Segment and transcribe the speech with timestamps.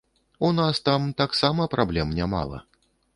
[0.47, 2.63] У нас там таксама праблем нямала.